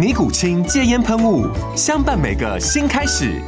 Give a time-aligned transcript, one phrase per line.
[0.00, 1.46] 尼古清戒烟喷雾，
[1.76, 3.38] 相伴每个新开始。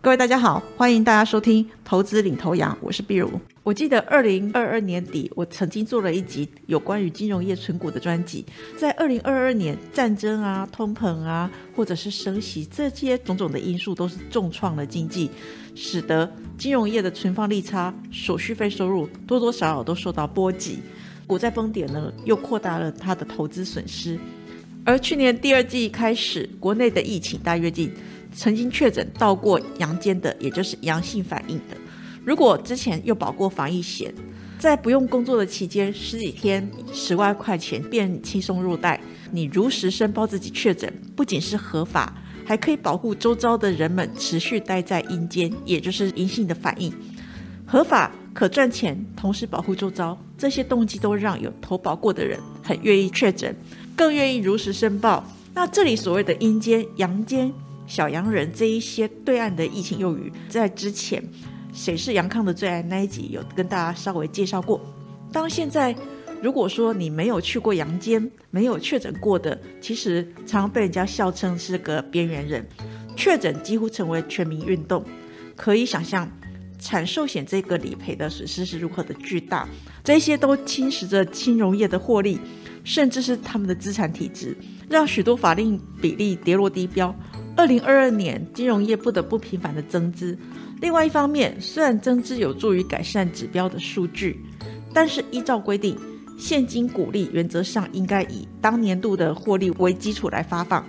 [0.00, 3.28] 各位大家好，欢迎大家收听《投资领头羊》，我是碧如。
[3.64, 8.46] 我记得二零二二年底，我曾经做了一集有关于金融业存股的专辑。
[8.78, 15.28] 在二零二二年，战争啊、通膨啊，或者是升息这些种种的因素，都是重创了经济，
[15.74, 20.78] 使得金融业的存放利差、手续费收入多多少少都受到波及。
[21.26, 24.18] 股债崩跌呢，又扩大了它的投资损失。
[24.84, 27.92] 而去年第二季开始，国内的疫情大跃进，
[28.32, 31.76] 曾经确诊到过阳间的，也就是阳性反应的，
[32.24, 34.12] 如果之前又保过防疫险，
[34.58, 39.00] 在不用工作的期间，十几天十万块钱便轻松入袋。
[39.30, 42.14] 你如实申报自己确诊，不仅是合法，
[42.46, 46.90] 还可以保护周遭的人们持续待在阴间，也就是阴性的反应。
[47.66, 53.54] 合法可赚钱，同时保护周遭，这些动机都让有投保过的人很愿意确诊，
[53.98, 55.24] 更愿意如实申报。
[55.52, 57.52] 那这里所谓的阴间、阳间、
[57.84, 61.20] 小洋人这一些对岸的疫情用语，在之前
[61.74, 64.80] 谁是杨康的最爱那一集有跟大家稍微介绍过。
[65.32, 65.92] 当现在
[66.40, 72.64] 如果说你没有去过阳间，没有确诊过的，其实常常被人家笑称是个边缘人，
[73.16, 75.04] 确诊几乎成为全民运动，
[75.56, 76.30] 可以想象。
[76.80, 79.68] 产寿险这个理赔的损失是如何的巨大，
[80.04, 82.38] 这些都侵蚀着金融业的获利，
[82.88, 84.56] 甚至是他们的资产体质，
[84.88, 87.14] 让许多法令比例跌落低标。
[87.54, 90.36] 二零二二年，金融业不得不频繁的增资。
[90.80, 94.42] 另外一方面，虽然增资有助于改善指标的数据，
[94.94, 95.98] 但是依照规定，
[96.38, 100.82] 现金股利原则上应该以当年度的获利为基础来发放，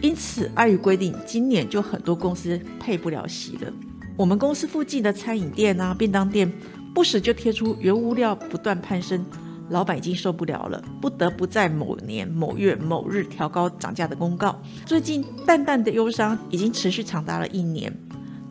[0.00, 3.72] 因此碍于规定，今年就很多公司配不了息了。
[4.16, 6.52] 我们公司附近的餐饮店啊、便当店，
[6.92, 9.24] 不时就贴出原物料不断攀升，
[9.70, 14.60] 老板已经受不了了，不得不在某年某月某日调高涨价的公告。
[14.86, 17.92] 最近淡淡的忧伤已经持续长达了一年，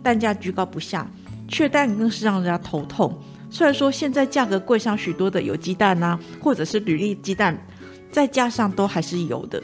[0.03, 1.09] 蛋价居高不下，
[1.47, 3.17] 缺蛋更是让人家头痛。
[3.49, 7.57] 虽然说现在价格贵上许多的有鸡蛋啊，或者是履历鸡蛋，
[8.11, 9.61] 在架上都还是有的。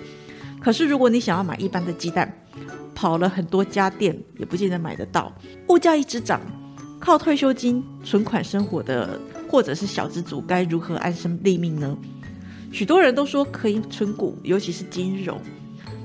[0.60, 2.34] 可是如果你想要买一般的鸡蛋，
[2.96, 5.32] 跑了很多家店，也不见得买得到。
[5.68, 6.40] 物价一直涨，
[7.00, 9.20] 靠退休金、存款生活的，
[9.54, 11.96] 或者是小资族，该如何安身立命呢？
[12.72, 15.40] 许多人都说可以存股，尤其是金融。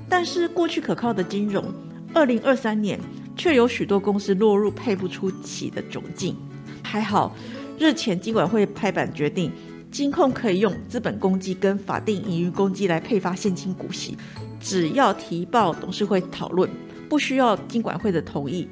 [0.07, 1.65] 但是过去可靠的金融，
[2.13, 3.01] 二零二三年
[3.39, 6.37] 却有许多公司落入配不出起的窘境。
[6.83, 7.35] 还好，
[7.79, 9.51] 日前金管会拍板决定，
[9.91, 14.15] 金控可以用资本公积跟法定盈余公积来配发现金股息。
[14.61, 16.69] 只要提报董事会讨论，
[17.09, 18.69] 不需要金管会的同意。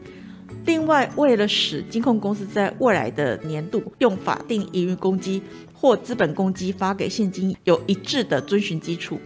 [0.66, 5.41] 另外，为了使金控公司在未来的年度用法定营运公积
[5.72, 9.19] 或资本公积发给现金有一致的遵循基础，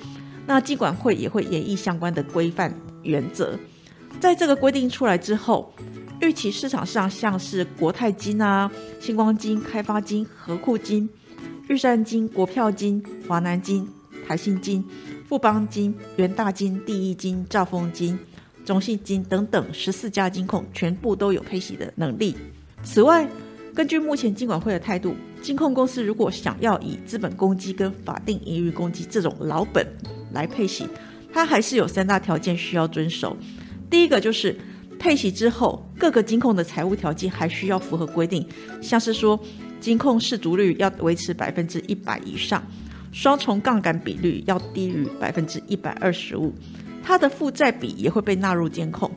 [0.47, 3.59] 那金管会也会演绎相关的规范原则。
[4.21, 5.73] 在这个规定出来之后，
[6.21, 8.71] 预期市场上像是国泰金啊、
[9.01, 11.09] 星光金、开发金、和库金、
[11.69, 13.89] 玉山金、国票金、华南金、
[14.29, 14.85] 台新金。
[15.27, 18.19] 富邦金、元大金、第一金、兆丰金、
[18.71, 22.37] 中信金等等十四家金控全部都有配息的能力。
[22.85, 23.29] 此外，
[23.75, 25.13] 根据目前金管会的态度，
[25.43, 29.85] 金控公司如果想要以资本公积跟法定盈余公积这种老本
[30.31, 30.87] 来配息，
[31.33, 33.37] 它还是有三大条件需要遵守。
[33.91, 34.57] 第一个就是
[35.01, 38.47] 配息之后，各个金控的财务条件还需要符合规定，
[38.81, 39.37] 像是说
[39.81, 42.63] 金控市足率要维持百分之一百以上。
[43.11, 46.55] 双重杠杆比率要低于百分之一百二十五，
[47.03, 49.11] 它的负债比也会被纳入监控。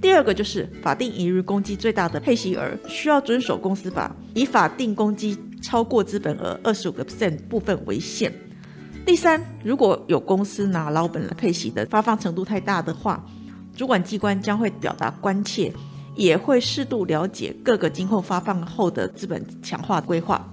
[0.00, 8.32] 第二个就是法定盈余公积最大的配息额需要遵守公司法，以法定公积超过资本额二十五个 percent 部分为限。
[9.06, 13.24] 第三，如果有公司拿老本来配息的发放程度太大的话，
[13.76, 15.72] 主管机关将会表达关切，
[16.16, 20.48] 也会适度了解各个今后发放后的资本强化规划。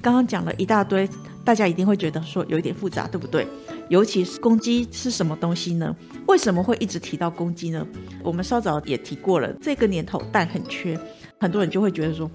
[0.00, 1.08] 刚刚讲了一大堆，
[1.44, 3.46] 大家一定会觉得说有一点复杂，对不对？
[3.88, 5.94] 尤其是公鸡是什么东西呢？
[6.26, 7.86] 为什么会一直提到公鸡呢？
[8.22, 10.98] 我们稍早也提过了，这个年头蛋很缺，
[11.38, 12.30] 很多人就会觉得说，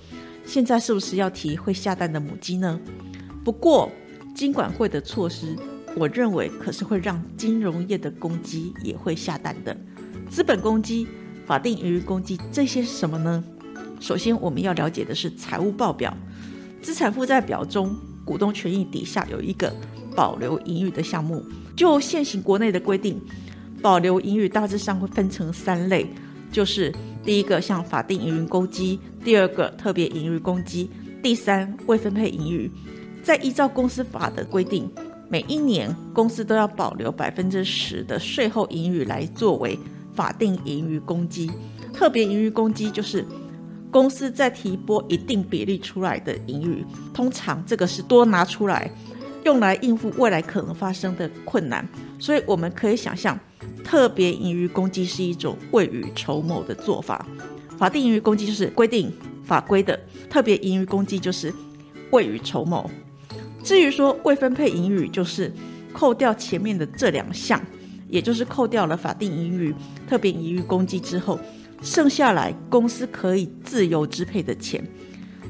[0.46, 2.80] 现在是不是要提会下蛋的母鸡呢？
[3.44, 3.90] 不过
[4.36, 5.56] 金管会的措施，
[5.96, 9.75] 我认为可是会让金融业的公鸡也会下蛋的。
[10.30, 11.07] 资本公鸡、
[11.48, 13.44] 法定盈余公鸡这些是什么呢？
[14.00, 16.16] 首先我们要了解的是财务报表，
[16.80, 19.74] 资产负债表中股东权益底下有一个。
[20.16, 21.44] 保留盈余的项目，
[21.76, 23.22] 就现行国内的规定，
[23.82, 26.06] 保留盈余大致上会分成三类，
[26.52, 30.90] 就是第一个像法定盈余公积，第二个特别盈余公积，
[31.22, 32.70] 第三未分配盈余。
[33.22, 34.90] 再依照公司法的规定，
[35.28, 39.78] 每一年公司都要保留百分之十的税后盈余来作为
[40.14, 41.52] 法定盈余公积，
[41.94, 43.24] 特别盈余公积就是
[43.92, 46.84] 公司在提拨一定比例出来的盈余，
[47.14, 48.90] 通常这个是多拿出来。
[49.44, 51.88] 用来应付未来可能发生的困难，
[52.19, 53.39] 所以我们可以想象，
[53.83, 57.25] 特别盈余公积是一种未雨绸缪的做法。
[57.77, 59.12] 法定盈余公积就是规定
[59.45, 59.97] 法规的，
[60.30, 61.53] 特别盈余公积就是
[62.12, 62.89] 未雨绸缪。
[63.63, 65.51] 至于说未分配盈余，就是
[65.94, 67.62] 扣掉前面的这两项，
[68.09, 69.74] 也就是扣掉了法定盈余、
[70.07, 71.39] 特别盈余公积之后，
[71.81, 74.86] 剩下来公司可以自由支配的钱。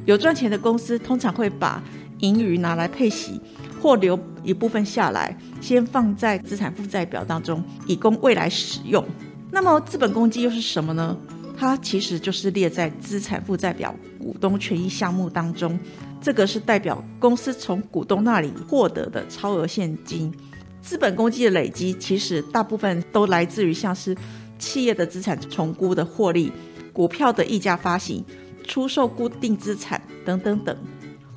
[0.06, 1.84] 有赚钱的公司通常会把
[2.20, 3.42] 盈余拿来配息。
[3.82, 9.04] 或留一部分下来，先放在资产负债表当中，以供未来使用。
[9.52, 11.18] 那么资本公积又是什么呢？
[11.58, 15.78] 它其实就是列在资产负债表股东权益项目当中，
[16.22, 20.34] 这个是代表公司从股东那里获得的超额现金。
[20.82, 24.16] 资本公积的累积，其实大部分都来自于像是
[24.58, 26.50] 企业的资产重估的获利、
[26.94, 28.24] 股票的溢价发行、
[28.66, 30.78] 出售固定资产等等等。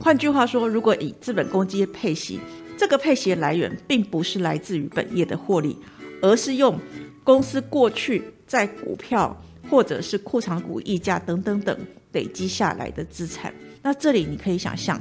[0.02, 2.40] 换句话说，如果以资本公积配息，
[2.76, 5.78] 这个配息来源并不是来自于本业的获利，
[6.20, 6.76] 而是用
[7.22, 9.40] 公司过去在股票
[9.70, 11.78] 或者是库藏股溢价等等等
[12.10, 13.54] 累积下来的资产。
[13.80, 15.00] 那这里你可以想象，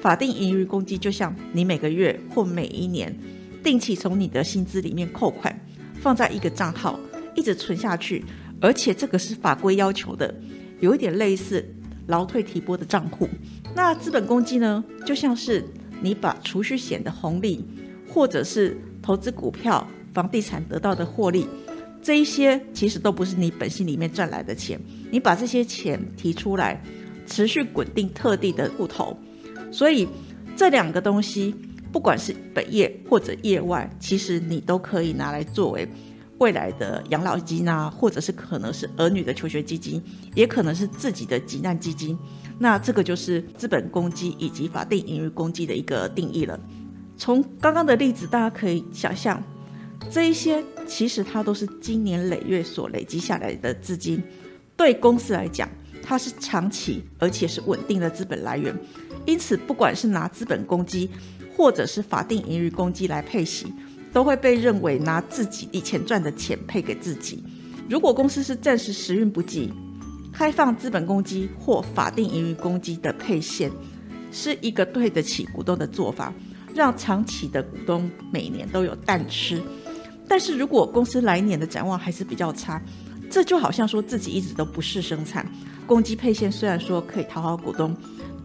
[0.00, 3.14] 法定盈余公积就像你每个月或每一年
[3.62, 5.54] 定期从你的薪资里面扣款，
[6.00, 6.98] 放在一个账号
[7.34, 8.24] 一直存下去，
[8.62, 10.34] 而且这个是法规要求的，
[10.80, 11.62] 有一点类似
[12.06, 13.28] 劳退提拨的账户。
[13.74, 15.64] 那资本公积呢，就像是
[16.02, 17.64] 你把储蓄险的红利，
[18.08, 21.46] 或者是投资股票、房地产得到的获利，
[22.02, 24.80] 这一些其实都不是你本心里面赚来的钱，
[25.10, 26.82] 你把这些钱提出来，
[27.26, 29.16] 持续滚定特定的户头，
[29.70, 30.08] 所以
[30.56, 31.54] 这两个东西，
[31.92, 35.88] 不管是本业或者业外，其实你都可以拿来作为。
[36.38, 40.02] 未来的养老金啊，或者是可能是儿女的求学基金，
[40.34, 42.16] 也可能是自己的急难基金。
[42.58, 46.58] 那这个就是资本公积以及法定盈余公积的一个定义了。
[47.16, 49.42] 从刚刚的例子，大家可以想象，
[50.10, 54.22] 这一些其实它都是经年累月所累积下来的资金，
[54.76, 55.68] 对公司来讲，
[56.02, 58.72] 它是长期而且是稳定的资本来源。
[59.26, 61.10] 因此，不管是拿资本公积，
[61.56, 63.72] 或者是法定盈余公积来配息。
[64.12, 67.44] 都会被认为拿自己以前赚的钱配给自己。
[67.88, 69.72] 如果公司是暂时时运不济，
[70.32, 73.70] 开放资本公积或法定盈余公积的配现，
[74.30, 76.32] 是一个对得起股东的做法，
[76.74, 79.62] 让长期的股东每年都有蛋吃。
[80.28, 82.80] 但是如果公司来年的展望还是比较差，
[83.30, 85.46] 这就好像说自己一直都不是生产。
[85.86, 87.96] 公积配现虽然说可以讨好股东，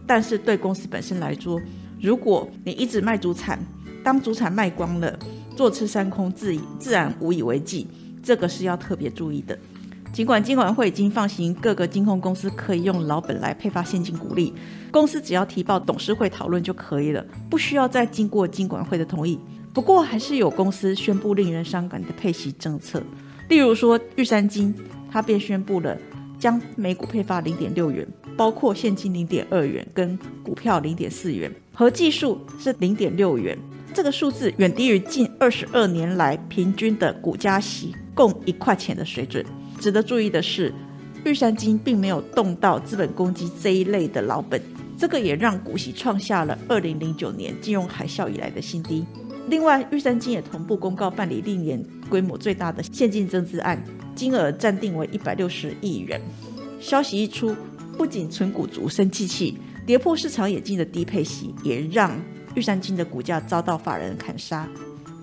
[0.06, 1.60] 但是对公司本身来说，
[2.00, 3.62] 如果你一直卖主产，
[4.04, 5.18] 当主产卖光了。
[5.56, 7.86] 坐吃山空，自自然无以为继，
[8.20, 9.56] 这个是要特别注意的。
[10.12, 14.52] 尽管金管会已经放行各个金控公司可以用老本来配发现金股利，
[14.90, 19.38] 公司只要提报董事会讨论就可以了，不需要再经过金管会的同意。
[19.72, 23.00] 不过，还是有公司宣布令人伤感的配息政策，
[23.48, 24.74] 例如说玉山金，
[25.08, 25.96] 它便宣布了
[26.36, 28.04] 将每股配发零点六元，
[28.36, 33.56] 包括现金零点二元跟股票零点四元，合计数是零点六元。
[33.94, 39.46] 这个数字远低于近二十二年来平均的股加息共一块钱的水准。
[39.78, 40.74] 值得注意的是，
[41.24, 44.60] 玉山金并没有动到资本公积这一类的老本，
[44.98, 49.04] 这个也让股息创下了二零零九年金融海啸以来的新低。
[49.48, 53.80] 另外，玉山金也同步公告办理历年规模最大的现金增资案，
[54.16, 56.20] 金额暂定为一百六十亿元。
[56.80, 57.54] 消息一出，
[57.96, 62.10] 不仅存股族生气气，跌破市场眼镜的低配息也让。
[62.54, 64.68] 玉山金的股价遭到法人砍杀。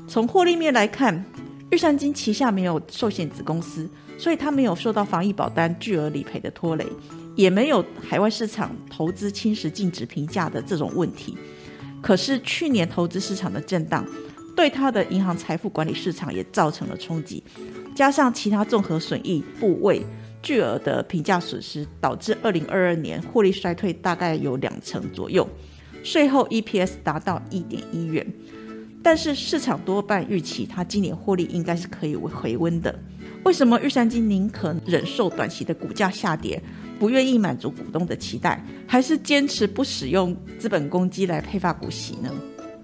[0.07, 1.23] 从获利面来看，
[1.69, 6.85] 玉山金旗下没有寿险子公司，所以它没有受到防疫保单巨额理赔的拖累，
[7.35, 11.37] 也没有海外市场投资侵蚀净值评价的这种问题。
[12.01, 14.05] 可是去年投资市场的震荡，
[14.55, 17.41] 对它的银行财富管理市场也造成了冲击，
[17.95, 20.03] 加上其他综合损益部位
[20.41, 25.47] 巨额的评价损失，导致二零二二年获利衰退大概有两成左右，
[26.03, 28.25] 税后 EPS 达到一点一元。
[29.03, 32.97] 但是市场多半预期它今年获利应该是可以回温的。
[33.43, 36.61] 为什么玉山金宁可忍受短期的股价下跌，
[36.99, 42.29] 不愿意满足股东的期待，还是坚持不使用资本公积来配发股息呢？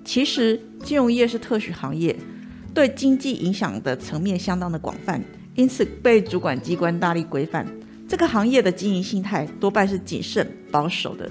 [0.03, 2.15] 其实金融业是特许行业，
[2.73, 7.63] 对经济影响的层面相当的广泛，因此被主管机关大力规范。
[8.07, 11.29] 这个行业的经营心态多半是谨慎保守的，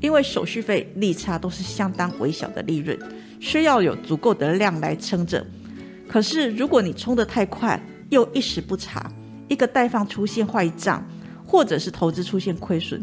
[0.00, 2.98] 因为手续费利差都是相当微小的利润。
[3.40, 5.46] 需要有足够的量来撑着，
[6.08, 9.08] 可是如果你冲得太快，又一时不察，
[9.46, 11.06] 一个贷放出现坏账，
[11.46, 13.00] 或者是投资出现亏损，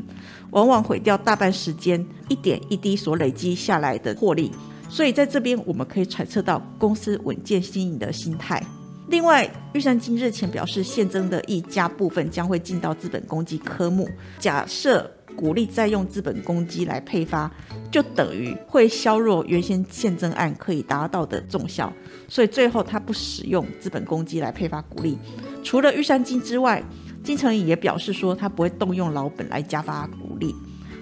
[0.51, 4.51] 往往毁掉大半时间一点一滴所累积下来的获利。
[4.89, 8.61] 所以在这边我们可以揣测到公司稳健经营的心态。
[9.07, 14.09] 另外，玉山金日前表示，现增的溢价部分将会进到资本公积科目。
[14.39, 17.51] 假设鼓励再用资本公积来配发，
[17.91, 21.91] 就等于会削弱原先现增案可以达到的重效，
[22.27, 25.17] 所以最后他不使用资本公积来配发股利。
[25.63, 26.83] 除了玉山金之外，
[27.23, 30.55] 金城也表示说他不会动用老本来加发股利。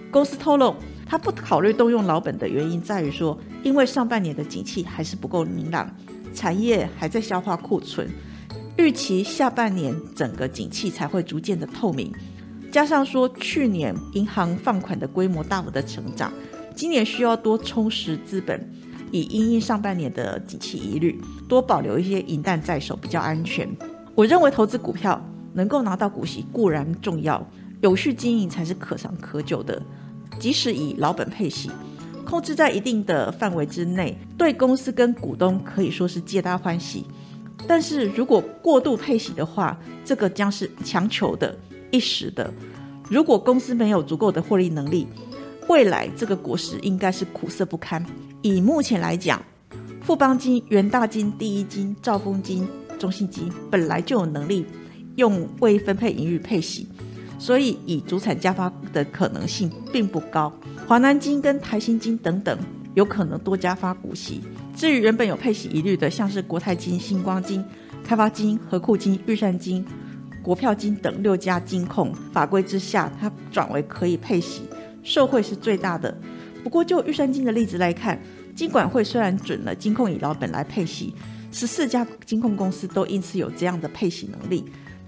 [0.09, 0.75] 公司透露，
[1.05, 5.89] 他不考虑动用老本的原因在于说，因为上半年的景气还是不够明朗，
[6.33, 8.07] 产业还在消化库存，
[8.77, 12.13] 预期下半年整个景气才会逐渐的透明。
[12.73, 16.33] 加上说，去年银行放款的规模大幅的成长，
[16.73, 18.67] 今年需要多充实资本，
[19.11, 23.69] 以因应上半年的景气疑虑，多保留一些银弹在手比较安全。
[24.15, 27.47] 我认为投资股票能够拿到股息固然重要，
[27.81, 29.79] 有序经营才是可长可久的。
[30.39, 31.69] 即使以老本配息，
[32.25, 37.05] 控制在一定的范围之内，对公司跟股东可以说是皆大欢喜。
[37.67, 41.55] 但是如果过度配息的话，这个将是强求的。
[41.93, 42.51] 一时的，
[43.07, 45.07] 如果公司没有足够的获利能力，
[45.69, 48.03] 未来这个果实应该是苦涩不堪。
[48.41, 49.39] 以目前来讲，
[50.01, 54.65] 富邦金、元大金、第一金、兆丰金、中信金本来就有能力
[55.17, 56.87] 用未分配盈余配息，
[57.37, 60.51] 所以以主产加发的可能性并不高。
[60.87, 62.57] 华南金跟台新金等等
[62.95, 64.41] 有可能多加发股息。
[64.75, 67.63] 至于原本有配息疑虑的，像是国泰金、星光金、
[68.03, 69.85] 开发金、和库金、玉山金。
[70.43, 74.63] 国票金等六家金控法规之下，它转为可以配息，
[75.01, 76.15] 受惠是最大的。
[76.61, 78.21] 不过就玉山金的例子来看，
[78.53, 81.15] 金管会虽然准了金控以老本来配息，
[81.49, 84.65] 十四家金控公司都因此有这样的配息能力，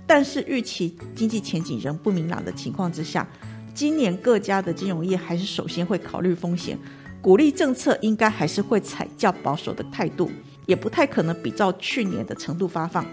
[0.07, 3.27] 但是预期经济前景仍不明朗的情况之下，
[3.73, 6.77] 今年各家的金融业还是首先会考虑风险，
[7.21, 10.31] 鼓励政策应该还是会采较保守的态度，
[10.65, 13.05] 也不太可能比照去年的程度发放。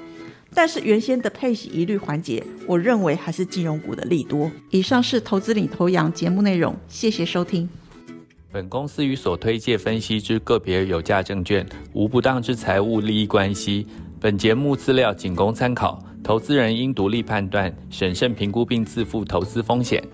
[0.55, 4.51] 但是原先的配息疑虑环节，我认为还是金融股的利多。
[4.71, 7.69] 以上是投资领头羊节目内容，谢谢收听。
[8.51, 13.87] 本公司与所推介分析之个别有价证券无不当之财务利益关系。
[14.21, 20.05] 本节目资料仅供参考，投资人应独立判断、审慎评估并自负投资风险。